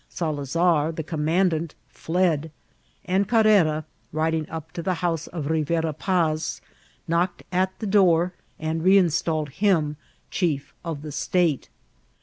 [0.09, 2.49] Salazar, the commandant, fled,
[3.05, 6.59] and Car rera, riding up to the house of Rivera Paz,
[7.07, 9.97] knocked at the door, and reinstalled him
[10.31, 11.69] chief of the state.